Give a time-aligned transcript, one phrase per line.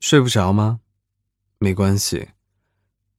[0.00, 0.80] 睡不着吗？
[1.58, 2.30] 没关系，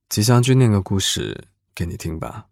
[0.10, 2.48] 吉祥君念个故事给你听吧。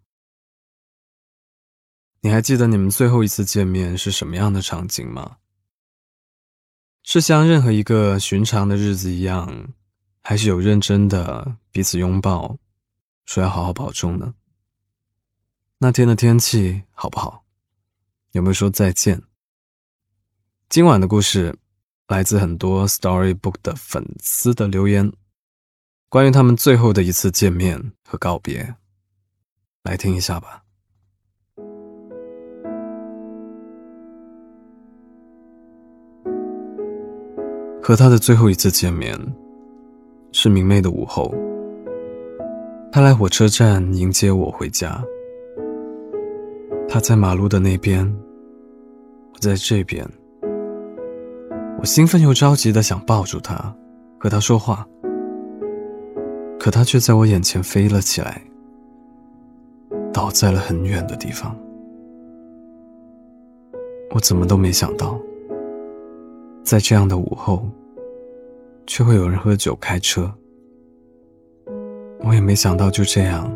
[2.20, 5.38] 你还记得你们最后一次见面是什么样的场景吗？
[7.02, 9.74] 是像任何一个寻常的日子一样，
[10.22, 12.56] 还是有认真的彼此拥抱，
[13.24, 14.34] 说要好好保重呢？
[15.78, 17.44] 那天的天气好不好？
[18.30, 19.20] 有没有说再见？
[20.68, 21.58] 今晚的故事
[22.10, 25.12] 来自很多 Storybook 的粉丝的留言，
[26.08, 28.74] 关于他们最后的一次见面和告别，
[29.84, 30.64] 来听一下吧。
[37.80, 39.16] 和他的最后一次见面
[40.32, 41.32] 是明媚的午后，
[42.90, 45.00] 他来火车站迎接我回家。
[46.88, 48.04] 他在马路的那边，
[49.32, 50.04] 我在这边。
[51.80, 53.74] 我兴奋又着急的想抱住他，
[54.18, 54.86] 和他说话，
[56.58, 58.42] 可他却在我眼前飞了起来，
[60.12, 61.56] 倒在了很远的地方。
[64.10, 65.18] 我怎么都没想到，
[66.62, 67.66] 在这样的午后，
[68.86, 70.30] 却会有人喝酒开车。
[72.22, 73.50] 我也没想到就这样，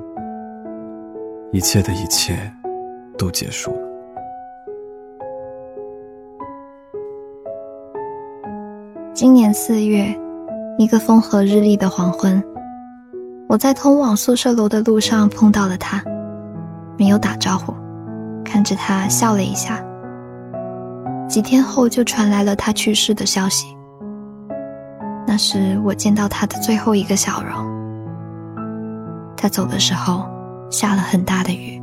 [1.52, 2.50] 一切的一切
[3.18, 3.93] 都结束了。
[9.14, 10.12] 今年四月，
[10.76, 12.42] 一个风和日丽的黄昏，
[13.48, 16.02] 我在通往宿舍楼的路上碰到了他，
[16.98, 17.72] 没有打招呼，
[18.44, 19.80] 看着他笑了一下。
[21.28, 23.76] 几天后就传来了他去世的消息，
[25.28, 27.72] 那是我见到他的最后一个笑容。
[29.36, 30.28] 他走的时候
[30.70, 31.80] 下了很大的雨，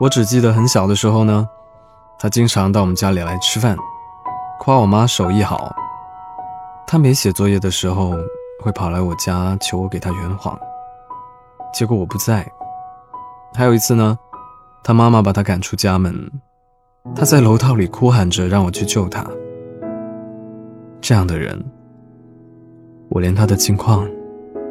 [0.00, 1.46] 我只记得很小的时候呢。
[2.22, 3.74] 他经常到我们家里来吃饭，
[4.58, 5.74] 夸我妈手艺好。
[6.86, 8.12] 他没写作业的时候，
[8.62, 10.58] 会跑来我家求我给他圆谎。
[11.72, 12.46] 结果我不在。
[13.54, 14.18] 还有一次呢，
[14.84, 16.14] 他妈妈把他赶出家门，
[17.16, 19.24] 他在楼道里哭喊着让我去救他。
[21.00, 21.58] 这样的人，
[23.08, 24.06] 我连他的近况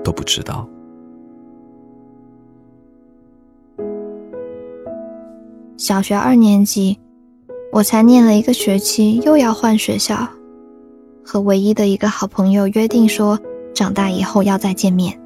[0.03, 0.69] 都不知道。
[5.77, 6.99] 小学二年级。
[7.71, 10.27] 我才念了一个学期，又要换学校，
[11.23, 13.39] 和唯一的一个好朋友约定说，
[13.75, 15.17] 长大以后要再见面，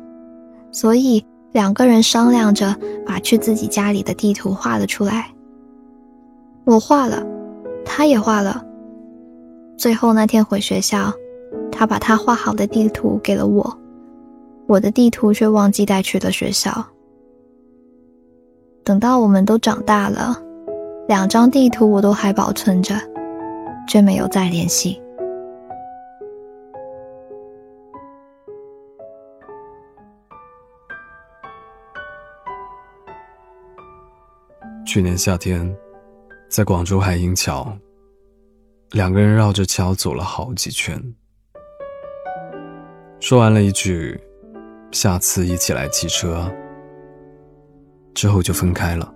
[0.70, 5.32] 所以两个人商量着把去自己家里的地图画了出来。
[6.66, 7.26] 我画了，
[7.86, 8.62] 他也画了。
[9.78, 11.14] 最后那天回学校，
[11.72, 13.78] 他把他画好的地图给了我，
[14.68, 16.86] 我的地图却忘记带去了学校。
[18.84, 20.43] 等到我们都长大了。
[21.08, 22.96] 两张地图我都还保存着，
[23.88, 25.02] 却没有再联系。
[34.86, 35.76] 去年夏天，
[36.50, 37.76] 在广州海英桥，
[38.92, 41.02] 两个人绕着桥走了好几圈，
[43.20, 44.20] 说完了一句
[44.92, 46.50] “下次一起来骑车”，
[48.16, 49.13] 之后就分开了。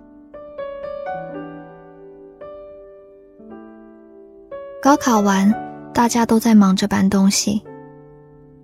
[4.88, 5.54] 高考完，
[5.92, 7.62] 大家都在忙着搬东西，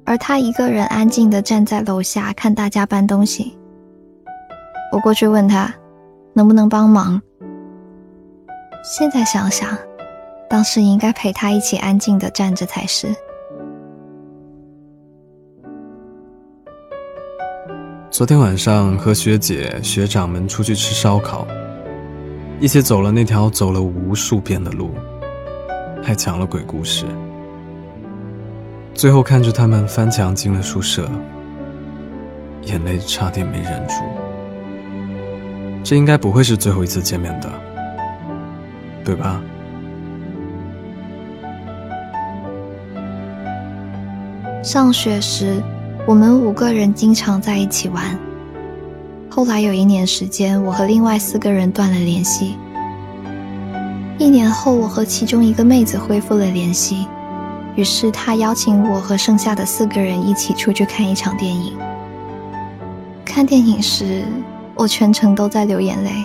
[0.07, 3.55] 而他一个人安静地站在楼下看大家搬东西。
[4.91, 5.71] 我过去问他，
[6.33, 7.21] 能不能帮忙。
[8.83, 9.77] 现在想想，
[10.49, 13.15] 当时应该陪他一起安静地站着才是。
[18.11, 21.47] 昨天晚上和学姐、学长们出去吃烧烤，
[22.61, 24.91] 一起走了那条走了无数遍的路。
[26.05, 27.07] 还讲了鬼故事，
[28.93, 31.11] 最后看着他们翻墙进了宿舍，
[32.65, 33.95] 眼泪差点没忍住。
[35.83, 37.51] 这应该不会是最后一次见面的，
[39.03, 39.41] 对吧？
[44.63, 45.63] 上学时，
[46.07, 48.19] 我们五个人经常在一起玩。
[49.31, 52.57] 后来有一年时间，我和另外四个人断了联系。
[54.17, 57.07] 一年后，我和其中一个妹子恢复了联系，
[57.75, 61.77] 于是她邀请我和剩下的四个人一起出去看一场电影。
[63.25, 64.25] 看电影时，
[64.75, 66.25] 我全程都在流眼泪，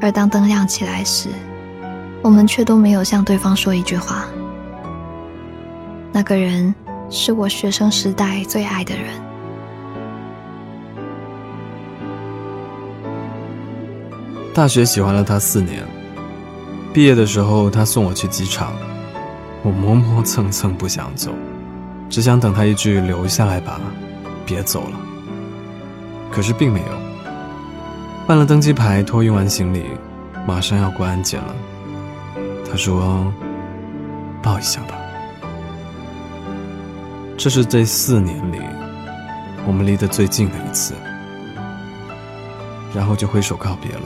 [0.00, 1.28] 而当灯亮起来时，
[2.20, 4.24] 我们却都没有向对方说一句话。
[6.12, 6.74] 那个人
[7.08, 9.04] 是我学生时代最爱的人，
[14.52, 15.86] 大学喜欢了他四年。
[16.98, 18.72] 毕业的时候，他送我去机场，
[19.62, 21.30] 我磨磨蹭蹭不想走，
[22.10, 23.80] 只想等他一句“留下来吧，
[24.44, 24.98] 别走了”。
[26.28, 26.86] 可是并没有。
[28.26, 29.84] 办了登机牌，托运完行李，
[30.44, 31.54] 马上要过安检了。
[32.68, 33.32] 他说
[34.42, 34.98] ：“抱一下吧。”
[37.38, 38.58] 这是这四年里
[39.64, 40.94] 我们离得最近的一次，
[42.92, 44.02] 然后就挥手告别了。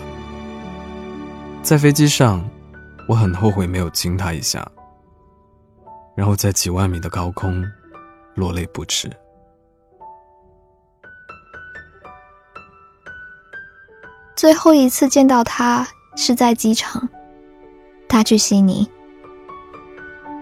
[1.62, 2.44] 在飞机上，
[3.08, 4.66] 我很后悔没有亲他一下，
[6.14, 7.64] 然后在几万米的高空
[8.34, 9.10] 落泪不止。
[14.34, 17.08] 最后一次见到他是在机场，
[18.08, 18.88] 他去悉尼。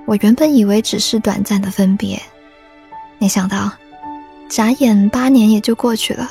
[0.06, 2.20] 我原本以为只是短暂的分别。
[3.18, 3.70] 没想到，
[4.48, 6.30] 眨眼八年也就过去了。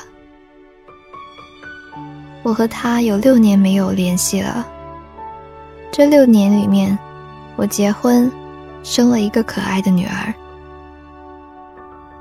[2.42, 4.66] 我和他有六年没有联系了。
[5.92, 6.96] 这六年里面，
[7.56, 8.30] 我结婚，
[8.84, 10.32] 生了一个可爱的女儿。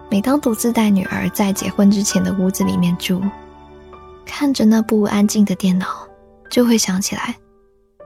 [0.09, 3.21] 每当独自带女儿在结婚之前的屋子里面住，
[4.25, 5.85] 看着那部安静的电脑，
[6.49, 7.35] 就会想起来，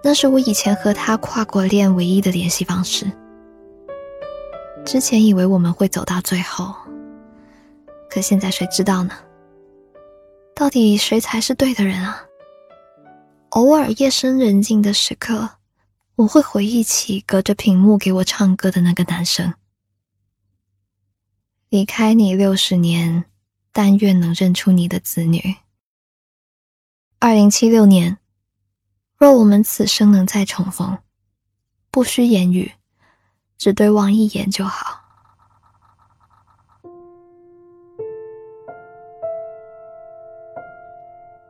[0.03, 3.09] 那是我以前和他跨过恋唯一的联系方式。
[4.83, 6.75] 之前以为我们会走到最后，
[8.09, 9.13] 可现在谁知道呢？
[10.53, 12.21] 到底谁才是对的人啊？
[13.53, 15.57] 偶尔夜深人静的时刻，
[16.15, 19.53] 我会回忆起隔着屏幕给我唱歌的那个男生。
[21.69, 23.25] 离开你六十年，
[23.71, 25.57] 但愿能认出你的子女。
[27.19, 28.17] 二零七六年，
[29.17, 30.97] 若我们此生能再重逢，
[31.91, 32.71] 不需言语。
[33.55, 34.99] 只对望一眼就好。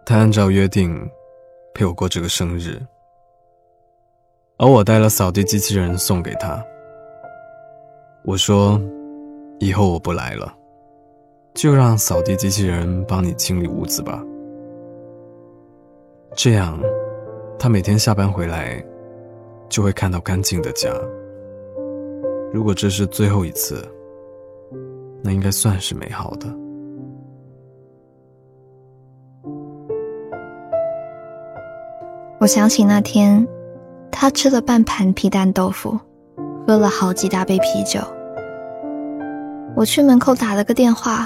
[0.05, 1.09] 他按照约定
[1.73, 2.79] 陪我过这个生日，
[4.57, 6.63] 而我带了扫地机器人送给他。
[8.23, 8.79] 我说
[9.59, 10.55] ：“以后我不来了，
[11.55, 14.23] 就让扫地机器人帮你清理屋子吧。
[16.35, 16.79] 这样，
[17.57, 18.83] 他每天下班回来
[19.67, 20.89] 就会看到干净的家。”
[22.53, 23.83] 如果这是最后一次，
[25.23, 26.45] 那应该算是美好的。
[32.43, 33.47] 我想起那天，
[34.11, 35.97] 他吃了半盘皮蛋豆腐，
[36.67, 38.01] 喝了好几大杯啤酒。
[39.77, 41.25] 我去门口打了个电话，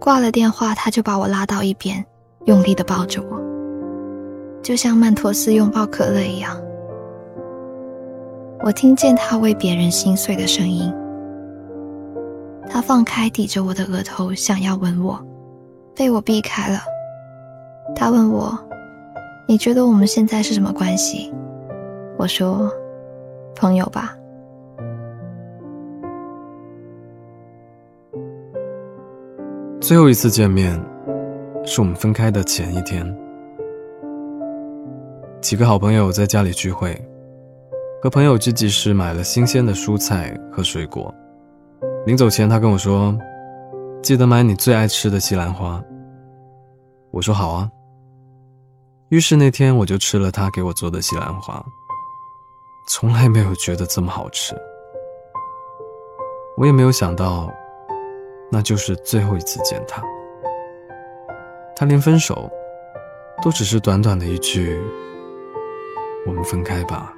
[0.00, 2.04] 挂了电话，他就把我拉到一边，
[2.46, 3.40] 用力的抱着我，
[4.60, 6.60] 就像曼陀斯拥抱可乐一样。
[8.64, 10.92] 我听见他为别人心碎的声音。
[12.68, 15.16] 他放开抵着我的额头，想要吻我，
[15.94, 16.80] 被我避开了。
[17.94, 18.58] 他问我
[19.50, 21.34] ：“你觉得我们现在是什么关系？”
[22.16, 22.72] 我说
[23.56, 24.16] ：“朋友吧。”
[29.82, 30.80] 最后一次见面，
[31.64, 33.04] 是我们分开的前一天。
[35.40, 36.96] 几个好朋友在家里聚会。
[38.00, 41.12] 和朋友去集市买了新鲜的蔬菜和水果，
[42.06, 43.18] 临走前他跟我说
[44.00, 45.82] ：“记得买你最爱吃的西兰花。”
[47.10, 47.68] 我说：“好啊。”
[49.10, 51.60] 于是那天我就吃了他给我做的西兰花，
[52.86, 54.54] 从来没有觉得这么好吃。
[56.56, 57.52] 我也没有想到，
[58.52, 60.00] 那就是最后一次见他。
[61.74, 62.48] 他连分手，
[63.42, 64.80] 都只是短短的一句
[66.24, 67.12] ：“我们分开吧。”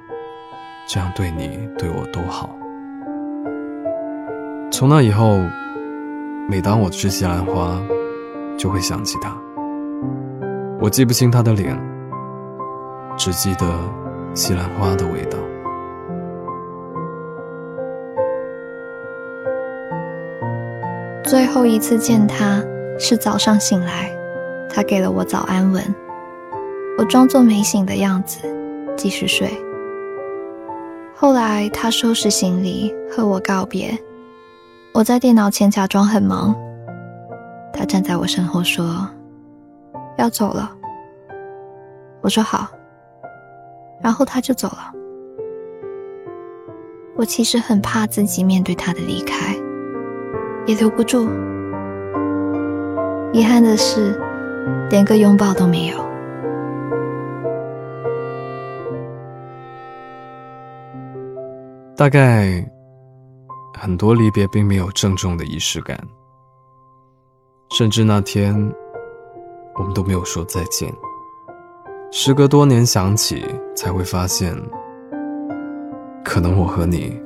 [0.89, 2.49] 这样对你对我都好。
[4.71, 5.39] 从那以后，
[6.49, 7.79] 每当我吃西兰花，
[8.57, 9.37] 就会想起他。
[10.81, 11.79] 我记不清他的脸，
[13.17, 13.65] 只记得
[14.33, 15.37] 西兰花的味道。
[21.23, 22.61] 最后一次见他
[22.99, 24.11] 是早上醒来，
[24.69, 25.83] 他给了我早安吻，
[26.97, 28.39] 我装作没醒的样子，
[28.95, 29.49] 继续睡。
[31.15, 33.97] 后来他收拾行李和我告别，
[34.93, 36.55] 我在电脑前假装很忙。
[37.71, 39.07] 他站在我身后说
[40.17, 40.71] ：“要走了。”
[42.21, 42.67] 我说好，
[44.03, 44.91] 然后他就走了。
[47.15, 49.55] 我其实很怕自己面对他的离开，
[50.65, 51.29] 也留不住。
[53.31, 54.19] 遗憾的是，
[54.89, 55.97] 连个拥抱都没有。
[61.95, 62.67] 大概
[63.79, 65.97] 很多离别并没有郑重的仪式感，
[67.69, 68.53] 甚至那天
[69.75, 70.91] 我们都没有说再见。
[72.15, 73.43] 时隔多年想起，
[73.75, 74.55] 才会发现
[76.23, 77.19] 可能我和你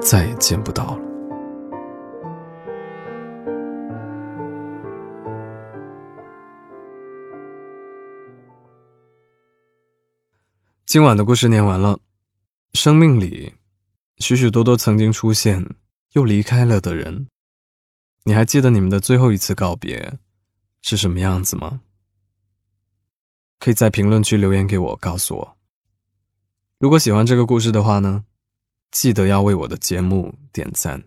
[0.00, 1.02] 再也见不到了。
[10.86, 11.98] 今晚的故事念完了。
[12.72, 13.52] 生命里，
[14.16, 15.62] 许许多多曾经出现
[16.12, 17.28] 又离开了的人，
[18.24, 20.14] 你还记得你们的最后一次告别
[20.80, 21.82] 是什么样子吗？
[23.62, 25.56] 可以在评论区留言给我，告诉我。
[26.80, 28.24] 如果喜欢这个故事的话呢，
[28.90, 31.00] 记得要为我的节目点赞。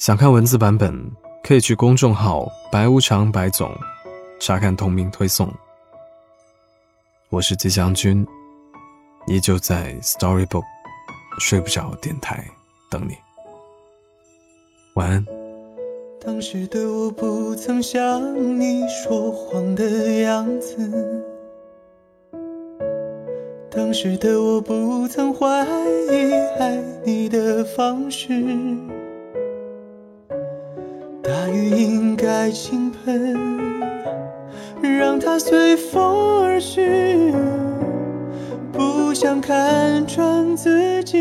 [0.00, 1.12] 想看文字版本，
[1.44, 3.70] 可以去公众号“白无常白总”
[4.40, 5.52] 查看同名推送。
[7.28, 8.26] 我是吉祥君。
[9.26, 10.64] 依旧在 Storybook
[11.38, 12.48] 睡不着电台
[12.88, 13.14] 等你，
[14.94, 15.35] 晚安。
[16.26, 19.84] 当时的我不曾像你说谎的
[20.22, 20.76] 样子，
[23.70, 25.64] 当时的我不曾怀
[26.10, 28.42] 疑爱你的方式。
[31.22, 33.80] 大雨应该倾盆，
[34.82, 37.32] 让它随风而去。
[38.72, 41.16] 不想看穿自己，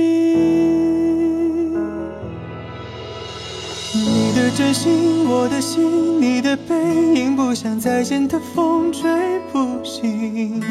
[4.46, 6.76] 的真心，我的心，你的背
[7.16, 9.10] 影，不想再见的风吹
[9.52, 10.62] 不醒。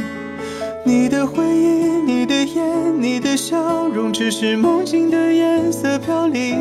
[0.84, 6.56] 你的回忆，你的眼，你的笑容，只是梦境的颜色飘零。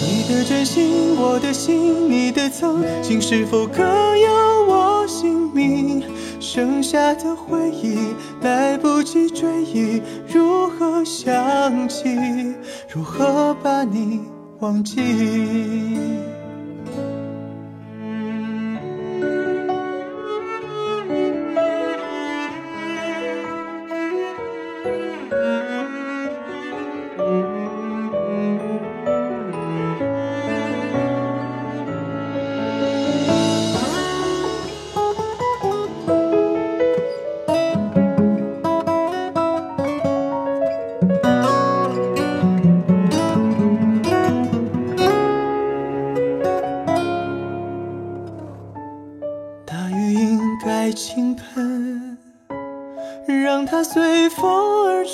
[0.00, 3.82] 你的真心，我的心，你的曾经，是否可
[4.16, 4.32] 有
[4.66, 6.02] 我姓名？
[6.40, 7.98] 剩下的回忆
[8.40, 10.00] 来不及追忆，
[10.32, 12.08] 如何想起？
[12.88, 14.22] 如何把你
[14.60, 16.35] 忘记？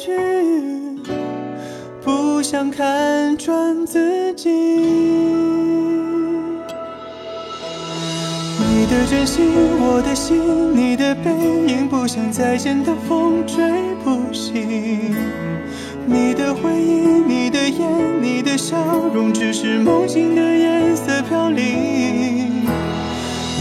[0.05, 0.11] 去，
[2.03, 4.51] 不想看穿自己。
[8.59, 9.47] 你的真心，
[9.81, 11.31] 我的心，你的背
[11.69, 13.63] 影，不想再见的风吹
[14.03, 15.15] 不醒。
[16.05, 17.89] 你的回忆，你的眼，
[18.21, 18.77] 你的笑
[19.15, 21.63] 容，只是梦境的颜色飘零。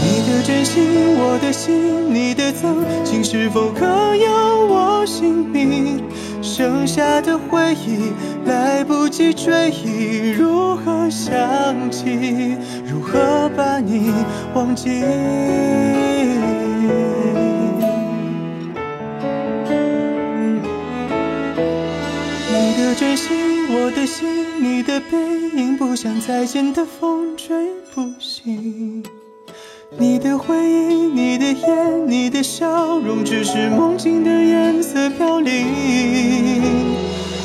[0.04, 0.82] 你的真心，
[1.18, 6.02] 我的心，你的曾经，是否可有我姓名？
[6.54, 8.12] 剩下的回忆
[8.44, 12.58] 来不及追忆，如何想起？
[12.84, 14.12] 如何把你
[14.52, 14.90] 忘记？
[22.50, 23.34] 你的真心，
[23.70, 24.28] 我的心，
[24.62, 25.16] 你的背
[25.56, 27.56] 影，不像再见的风吹
[27.94, 29.02] 不醒。
[30.22, 35.66] 的回忆，你的眼，你的笑容，只是梦境的颜色飘零。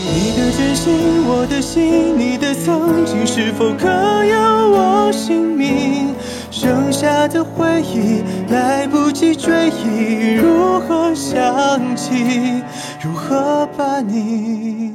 [0.10, 0.94] 你的真心，
[1.26, 3.88] 我的心，你的曾经，是否可
[4.26, 6.14] 有我姓名？
[6.52, 12.62] 剩下的回忆来不及追忆，如何想起？
[13.02, 14.87] 如何把你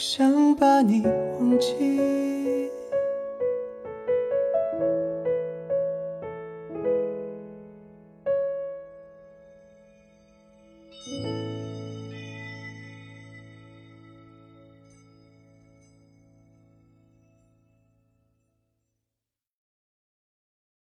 [0.00, 2.29] 想把你忘记。